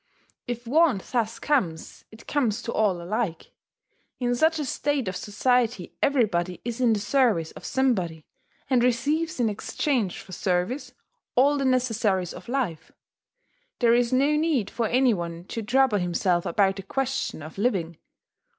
[0.47, 3.51] If want thus comes, it comes to all alike.
[4.19, 8.25] In such a state of society everybody is in the service of somebody,
[8.67, 10.93] and receives in exchange for service
[11.35, 12.91] all the necessaries of life:
[13.77, 17.99] there is no need for any one to trouble himself about the question of living.